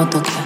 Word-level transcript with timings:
Motoka. 0.00 0.39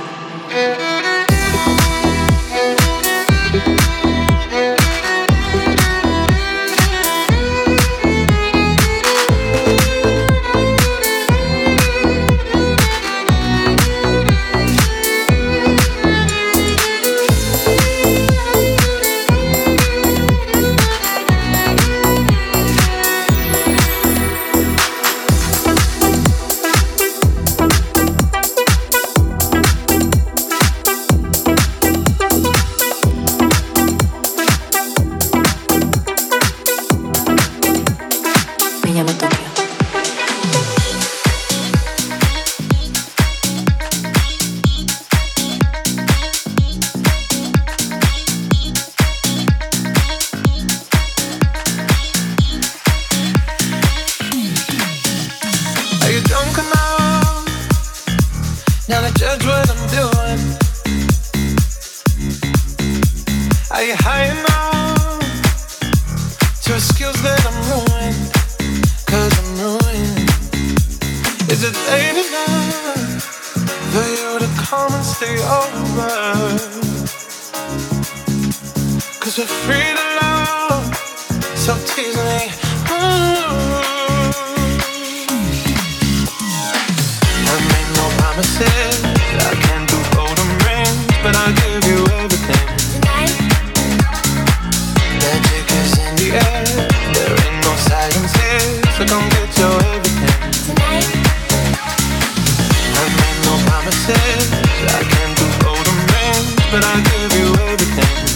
Do 106.85 108.34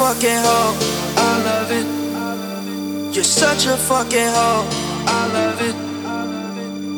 fucking 0.00 0.42
hoe. 0.48 0.72
I 1.28 1.30
love 1.48 1.70
it. 1.78 1.86
You're 3.14 3.32
such 3.44 3.66
a 3.66 3.76
fucking 3.76 4.32
hoe. 4.36 4.64
I 5.04 5.20
love 5.36 5.60
it. 5.68 5.76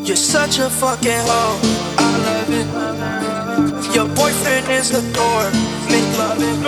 You're 0.06 0.24
such 0.34 0.60
a 0.60 0.70
fucking 0.70 1.22
hoe. 1.28 1.58
I 1.98 2.10
love 2.26 2.50
it. 2.60 2.66
Your 3.96 4.06
boyfriend 4.06 4.66
is 4.78 4.94
a 4.94 5.02
dork. 5.18 5.52
Make 5.90 6.10
love 6.14 6.38
it. 6.38 6.58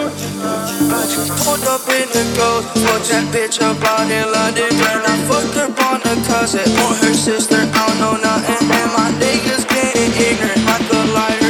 I 0.98 1.02
just 1.14 1.30
pulled 1.38 1.66
up 1.70 1.86
in 1.98 2.06
the 2.16 2.24
ghost. 2.34 2.66
Fucked 2.82 3.08
that 3.14 3.26
bitch 3.30 3.62
up 3.62 3.78
out 3.92 4.10
in 4.10 4.26
London. 4.36 4.74
I 5.12 5.14
fucked 5.30 5.54
her 5.54 5.70
on 5.86 6.02
a 6.02 6.14
cousin 6.26 6.66
or 6.82 6.92
her 6.98 7.14
sister. 7.14 7.62
I 7.62 7.82
don't 7.86 7.98
know 8.02 8.16
nothing. 8.18 8.62
And 8.80 8.90
my 8.98 9.08
niggas 9.22 9.64
getting 9.70 10.10
ignorant. 10.18 10.66
Like 10.66 10.88
a 10.98 11.02
lighter, 11.14 11.43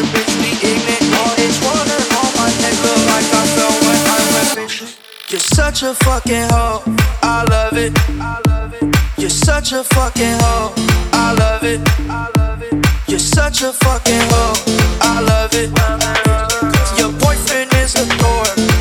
You're 5.34 5.40
such 5.40 5.82
a 5.82 5.92
fucking 5.92 6.46
hoe. 6.52 6.80
I 7.20 7.42
love 7.50 7.76
it. 7.76 7.92
You're 9.18 9.28
such 9.28 9.72
a 9.72 9.82
fucking 9.82 10.38
hoe. 10.38 10.72
I 11.12 11.34
love 11.34 11.64
it. 11.64 11.80
You're 13.08 13.18
such 13.18 13.62
a 13.62 13.72
fucking 13.72 14.20
hoe. 14.30 14.54
I 15.00 15.20
love 15.26 15.50
it. 15.54 15.70
Your 17.00 17.10
boyfriend 17.18 17.74
is 17.82 17.96
a 17.96 18.06
dork. 18.18 18.73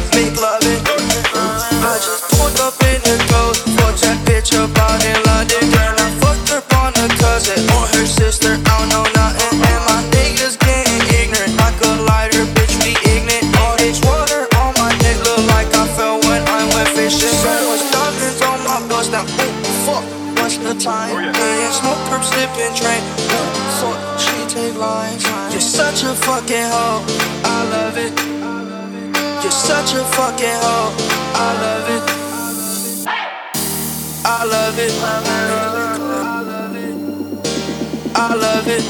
Fucking 26.15 26.67
hoe. 26.69 27.03
I 27.43 27.63
love 27.69 27.97
it. 27.97 28.13
You're 29.41 29.51
such 29.51 29.93
a 29.93 30.03
fucking 30.15 30.57
hoe. 30.61 30.93
I 31.35 31.53
love 31.63 31.89
it. 31.89 32.03
I 34.25 34.43
love 34.45 34.79
it. 34.79 34.93
I 38.15 38.35
love 38.35 38.67
it. 38.67 38.83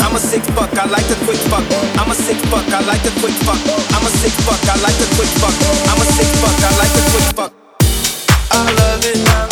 I'm 0.00 0.14
a 0.14 0.18
sick 0.18 0.42
fuck, 0.54 0.72
I 0.78 0.86
like 0.86 1.06
the 1.06 1.16
quick 1.24 1.38
fuck. 1.50 1.64
I'm 1.98 2.10
a 2.10 2.14
sick 2.14 2.36
fuck, 2.48 2.68
I 2.72 2.80
like 2.86 3.02
the 3.02 3.10
quick 3.20 3.34
fuck. 3.44 3.60
I'm 3.94 4.06
a 4.06 4.10
sick 4.10 4.32
fuck, 4.46 4.62
I 4.68 4.80
like 4.80 4.96
the 4.96 5.06
quick 5.16 5.28
fuck. 5.40 5.54
I'm 5.90 6.00
a 6.00 6.04
sick 6.12 6.30
fuck, 6.40 6.62
I 6.62 6.70
like 6.78 6.92
the 6.94 7.02
quick 7.10 7.28
fuck. 7.36 7.52
I 8.50 8.72
love 8.72 9.04
it. 9.04 9.47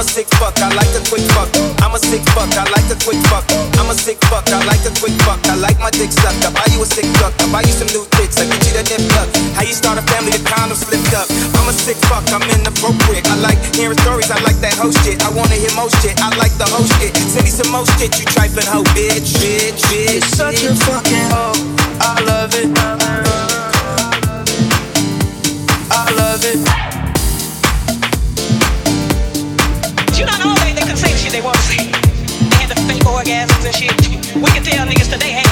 I'm 0.00 0.08
a 0.08 0.16
sick 0.16 0.32
fuck, 0.40 0.56
I 0.64 0.72
like 0.80 0.88
the 0.96 1.04
quick 1.12 1.20
fuck. 1.36 1.52
I'm 1.84 1.92
a 1.92 2.00
sick 2.00 2.24
fuck, 2.32 2.48
I 2.56 2.64
like 2.72 2.88
the 2.88 2.96
quick 3.04 3.20
fuck. 3.28 3.44
I'm 3.76 3.84
a 3.84 3.92
sick 3.92 4.16
fuck, 4.32 4.48
I 4.48 4.64
like 4.64 4.80
the 4.80 4.88
quick 4.96 5.12
fuck. 5.28 5.44
I 5.44 5.60
like 5.60 5.76
my 5.76 5.92
dick 5.92 6.08
sucked. 6.08 6.40
I 6.40 6.48
buy 6.56 6.64
you 6.72 6.80
a 6.80 6.88
sick 6.88 7.04
duck. 7.20 7.36
I 7.36 7.44
buy 7.52 7.60
you 7.60 7.74
some 7.76 7.92
new 7.92 8.08
tits. 8.16 8.40
I 8.40 8.48
get 8.48 8.64
you 8.64 8.80
that 8.80 8.88
nip 8.88 9.04
tuck. 9.12 9.28
How 9.52 9.60
you 9.60 9.76
start 9.76 10.00
a 10.00 10.04
family, 10.08 10.32
the 10.32 10.40
condom 10.48 10.80
slipped 10.80 11.12
up. 11.12 11.28
I'm 11.60 11.68
a 11.68 11.76
sick 11.76 12.00
fuck, 12.08 12.24
I'm 12.32 12.40
inappropriate. 12.48 13.28
I 13.28 13.44
like 13.44 13.60
hearing 13.76 14.00
stories, 14.00 14.32
I 14.32 14.40
like 14.40 14.56
that 14.64 14.72
whole 14.80 14.88
shit. 15.04 15.20
I 15.20 15.28
wanna 15.36 15.60
hear 15.60 15.68
most 15.76 16.00
shit, 16.00 16.16
I 16.16 16.32
like 16.40 16.56
the 16.56 16.64
whole 16.64 16.88
shit. 16.96 17.12
Send 17.28 17.44
me 17.44 17.52
some 17.52 17.68
more 17.68 17.84
shit, 18.00 18.16
you 18.16 18.24
trifling 18.32 18.72
hoe, 18.72 18.88
bitch, 18.96 19.36
bitch, 19.36 19.84
bitch. 19.84 20.16
You're 20.16 20.32
such 20.32 20.64
a 20.64 20.72
fucking 20.80 21.28
hoe. 21.28 21.60
I 22.00 22.24
love 22.24 22.56
it. 22.56 22.72
I 25.92 26.08
love 26.16 26.40
it. 26.48 26.56
You 26.56 26.79
orgasms 33.04 33.64
and 33.64 33.74
shit. 33.74 33.94
We 34.36 34.48
can 34.50 34.62
tell 34.62 34.86
niggas 34.86 35.10
today, 35.10 35.42
hey, 35.42 35.49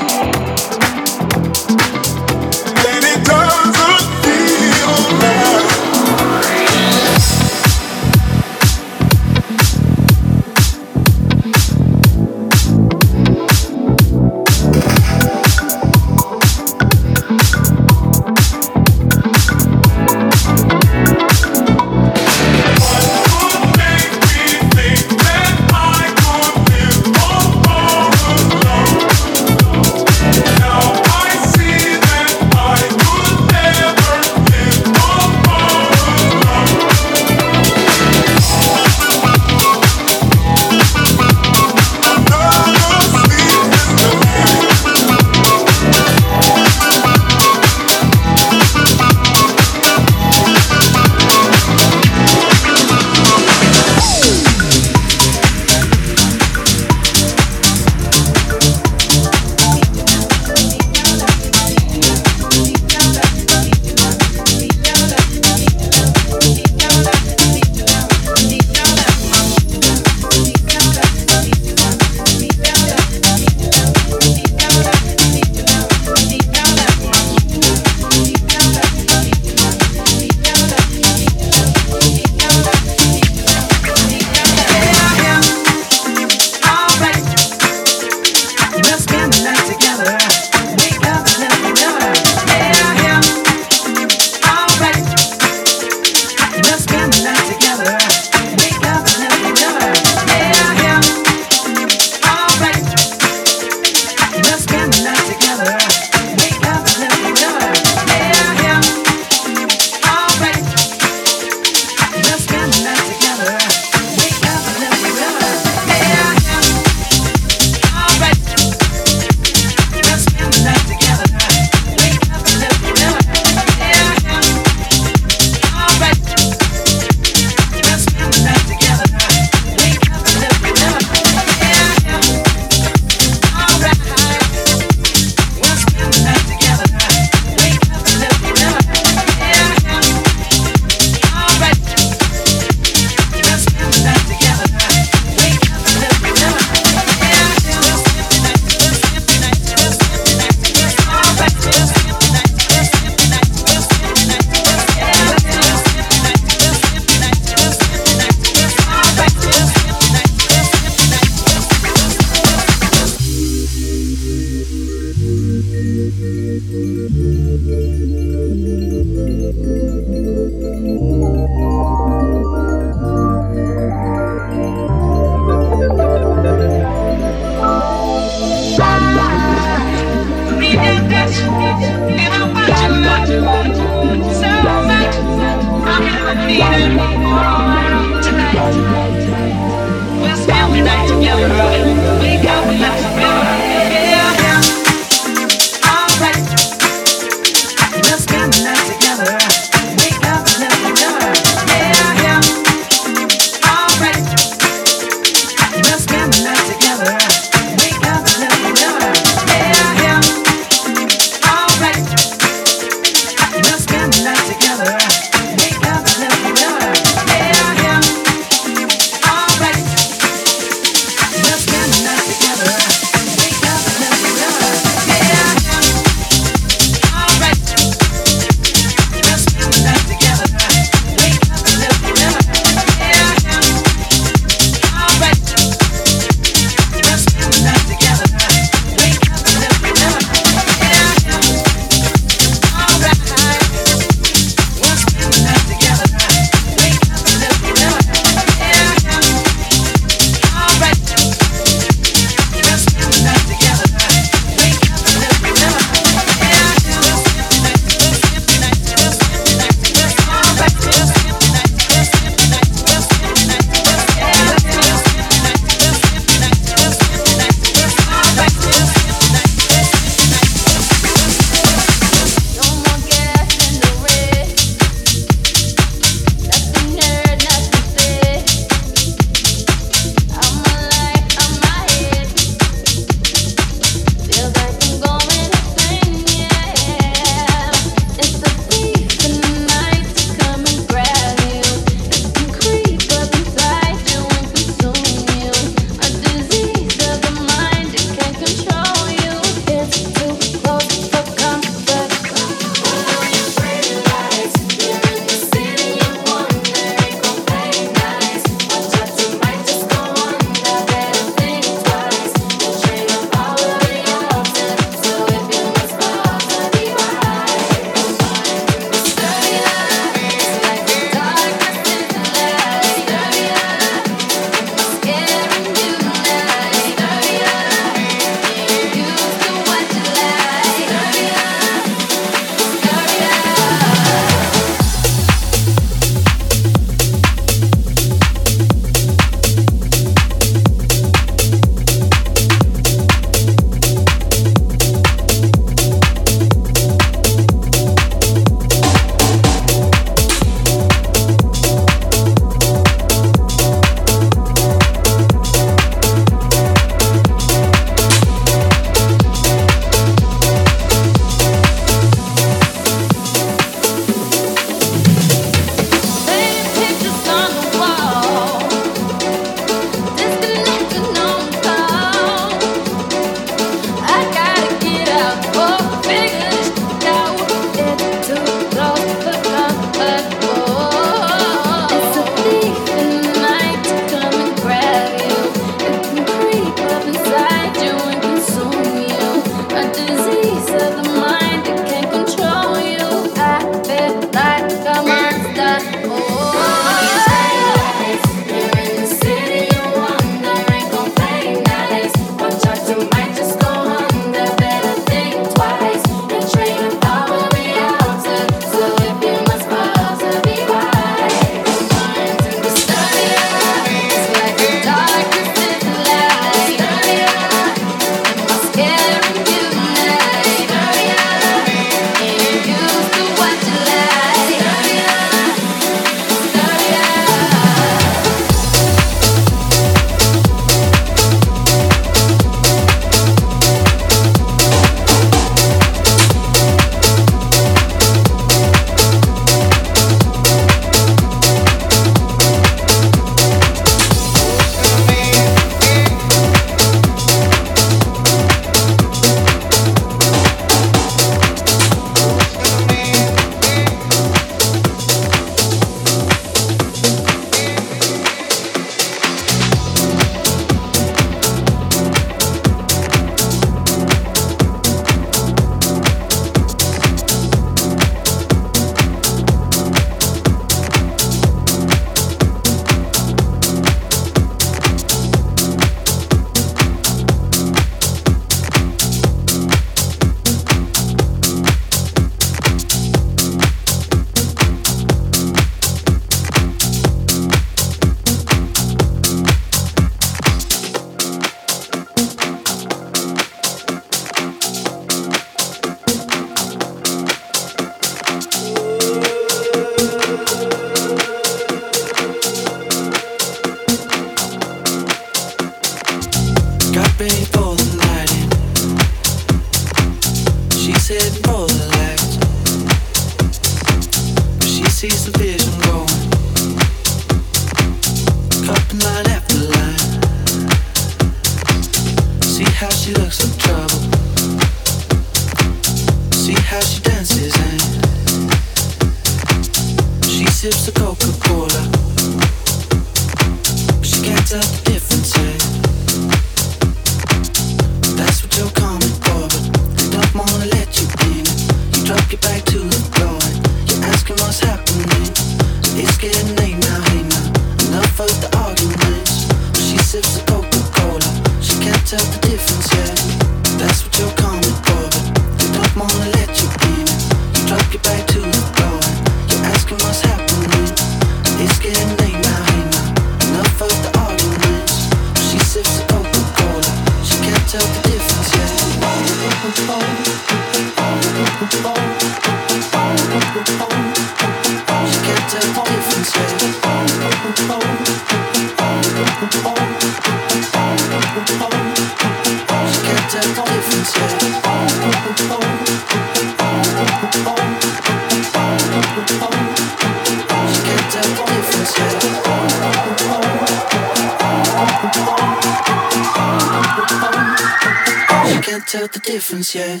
yeah. 599.74 600.00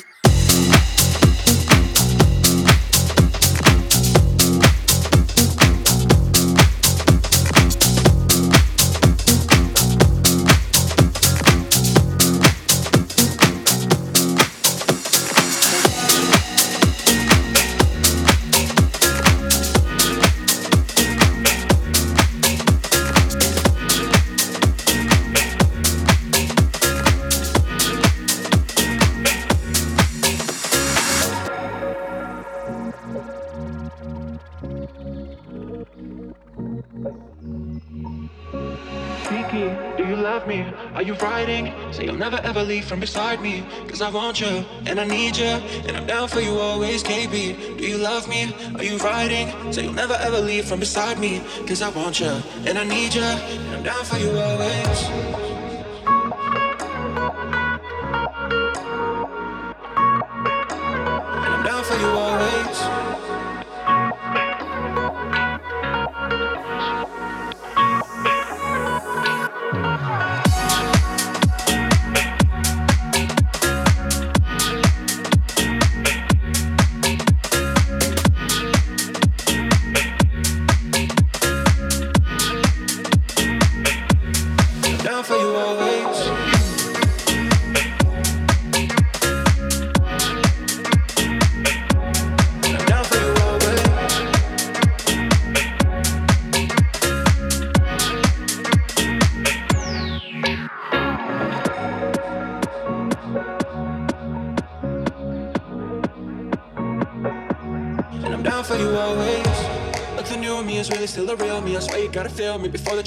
Yet. 42.18 42.84
from 42.84 43.00
beside 43.00 43.40
me. 43.40 43.64
Cause 43.88 44.00
I 44.02 44.10
want 44.10 44.40
you 44.40 44.64
and 44.86 44.98
I 44.98 45.06
need 45.06 45.36
you. 45.36 45.46
And 45.86 45.96
I'm 45.96 46.06
down 46.06 46.28
for 46.28 46.40
you 46.40 46.58
always, 46.58 47.02
KB. 47.02 47.78
Do 47.78 47.86
you 47.86 47.98
love 47.98 48.28
me? 48.28 48.54
Are 48.76 48.84
you 48.84 48.98
riding? 48.98 49.72
So 49.72 49.80
you'll 49.80 49.92
never 49.92 50.14
ever 50.14 50.40
leave 50.40 50.64
from 50.64 50.80
beside 50.80 51.18
me. 51.18 51.42
Cause 51.66 51.82
I 51.82 51.90
want 51.90 52.20
you 52.20 52.42
and 52.66 52.78
I 52.78 52.84
need 52.84 53.14
you. 53.14 53.22
And 53.22 53.76
I'm 53.76 53.82
down 53.82 54.04
for 54.04 54.18
you 54.18 54.30
always. 54.30 55.47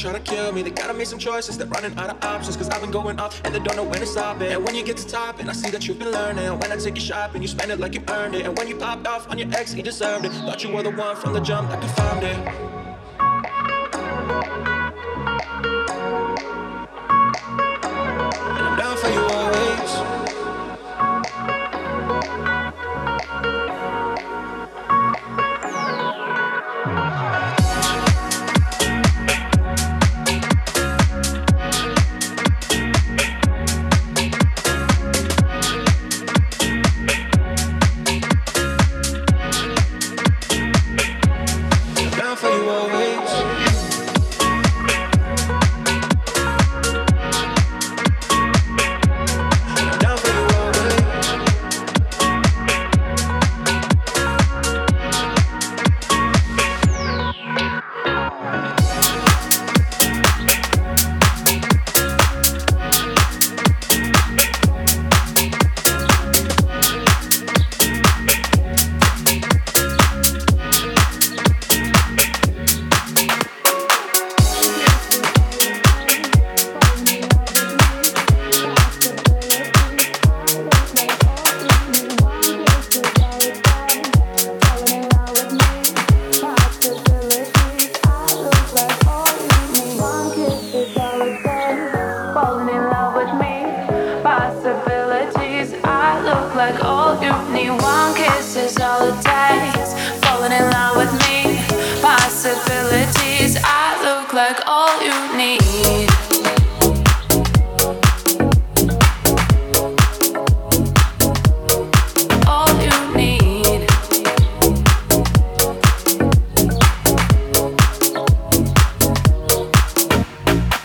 Try 0.01 0.13
to 0.13 0.19
kill 0.19 0.51
me. 0.51 0.63
They 0.63 0.71
gotta 0.71 0.93
make 0.93 1.05
some 1.05 1.19
choices, 1.19 1.57
they're 1.57 1.67
running 1.67 1.95
out 1.97 2.09
of 2.09 2.23
options. 2.23 2.57
Cause 2.57 2.69
I've 2.69 2.81
been 2.81 2.91
going 2.91 3.19
up 3.19 3.33
and 3.45 3.53
they 3.53 3.59
don't 3.59 3.75
know 3.75 3.83
when 3.83 3.99
to 3.99 4.05
stop 4.05 4.41
it. 4.41 4.51
And 4.51 4.63
when 4.65 4.73
you 4.73 4.83
get 4.83 4.97
to 4.97 5.07
top, 5.07 5.39
and 5.39 5.49
I 5.49 5.53
see 5.53 5.69
that 5.69 5.87
you've 5.87 5.99
been 5.99 6.11
learning. 6.11 6.47
When 6.59 6.71
I 6.71 6.77
take 6.77 6.95
you 6.95 7.01
shopping, 7.01 7.41
you 7.41 7.47
spend 7.47 7.71
it 7.71 7.79
like 7.79 7.93
you 7.93 8.03
earned 8.09 8.35
it. 8.35 8.45
And 8.45 8.57
when 8.57 8.67
you 8.67 8.75
popped 8.77 9.05
off 9.07 9.29
on 9.29 9.37
your 9.37 9.47
ex, 9.53 9.71
he 9.71 9.81
deserved 9.81 10.25
it. 10.25 10.31
Thought 10.31 10.63
you 10.63 10.71
were 10.71 10.83
the 10.83 10.91
one 10.91 11.15
from 11.15 11.33
the 11.33 11.39
jump 11.39 11.69
that 11.69 11.81
confirmed 11.81 12.23
it. 12.23 12.80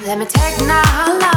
Let 0.07 0.19
me 0.21 0.25
take 0.25 0.65
now. 0.69 1.36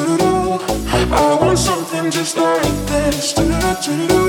I 0.00 1.38
want 1.40 1.58
something 1.58 2.10
just 2.10 2.36
like 2.36 2.62
this. 2.86 3.32
Do-do-do-do-do. 3.32 4.28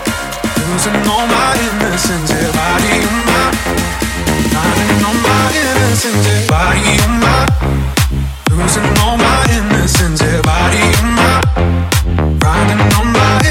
losing 0.71 0.95
all 1.11 1.27
my 1.27 1.51
innocence, 1.67 2.31
yeah, 2.31 2.51
body 2.55 2.95
in 3.03 3.17
my. 3.27 3.43
riding 4.55 5.03
on 5.03 5.17
my 5.21 5.51
innocence, 5.59 6.25
yeah, 6.27 6.47
body 6.47 6.91
in 7.05 7.13
my. 7.23 7.39
Losing 8.49 8.89
all 9.03 9.17
my 9.17 9.39
innocence, 9.57 10.21
yeah, 10.21 10.41
body 10.41 10.83
in 10.99 11.07
my. 11.17 11.33
Riding 12.39 12.81
on 12.97 13.07
my. 13.11 13.50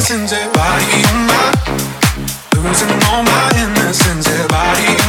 innocence, 0.00 0.32
eh? 0.32 0.50
body 0.54 1.04
on 1.12 1.26
my 1.26 1.52
losing 2.56 2.88
all 3.10 3.22
my 3.22 3.52
innocence, 3.54 4.26
eh? 4.28 4.48
body. 4.48 4.99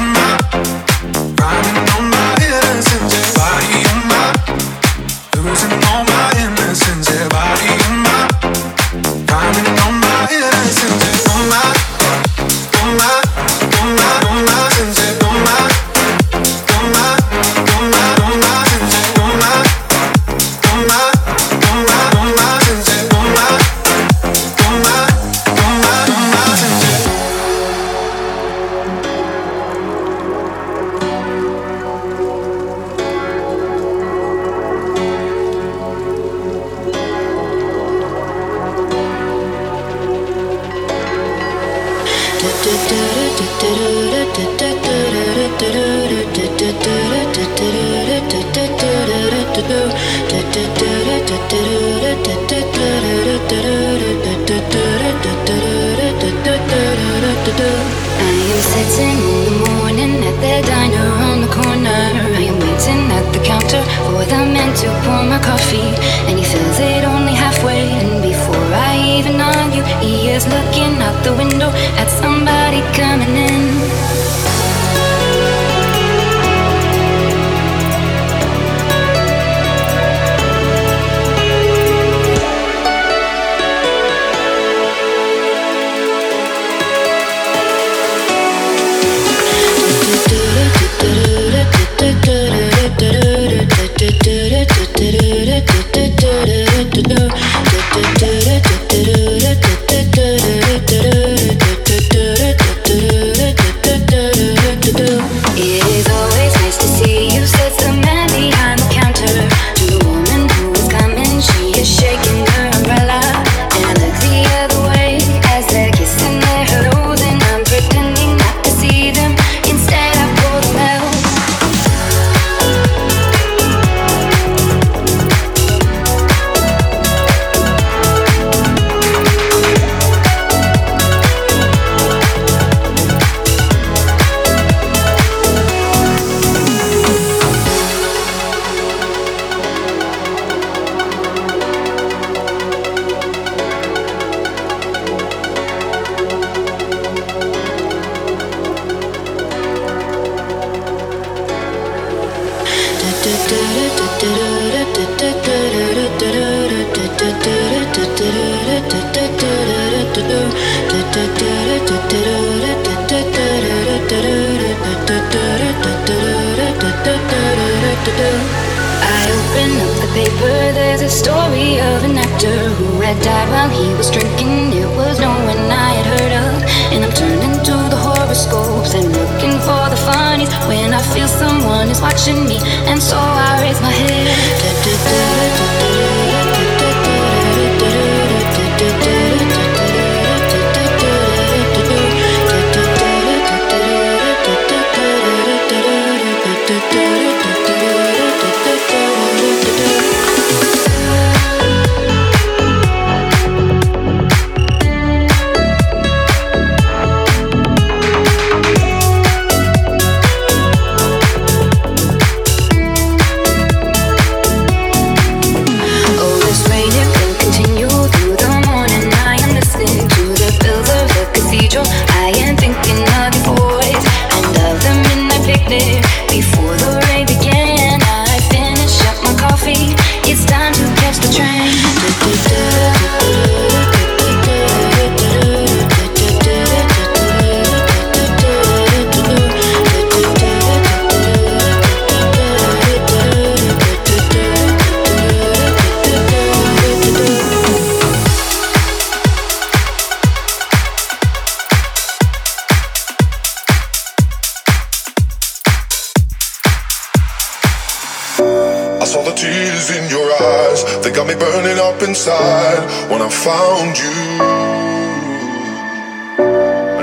side 262.22 262.86
when 263.10 263.20
I 263.20 263.30
found 263.30 263.98
you. 263.98 264.14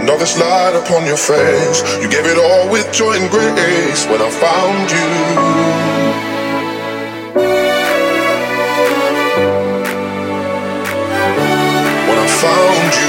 Another 0.00 0.26
slide 0.26 0.76
upon 0.76 1.06
your 1.06 1.16
face. 1.16 1.82
You 2.00 2.08
gave 2.08 2.24
it 2.24 2.38
all 2.38 2.70
with 2.70 2.92
joy 2.92 3.14
and 3.14 3.28
grace 3.28 4.06
when 4.06 4.22
I 4.22 4.30
found 4.30 4.92
you. 4.92 5.08
found 12.40 12.94
you. 12.94 13.08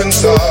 Inside 0.00 0.47